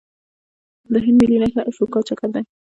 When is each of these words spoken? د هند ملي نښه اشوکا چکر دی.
د 0.91 0.93
هند 1.03 1.17
ملي 1.21 1.37
نښه 1.41 1.61
اشوکا 1.69 1.99
چکر 2.07 2.29
دی. 2.35 2.43